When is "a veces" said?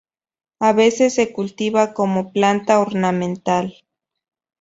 0.59-1.13